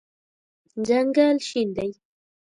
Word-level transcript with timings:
ځنګل 0.87 1.37
شین 1.47 1.69
دی 1.75 1.91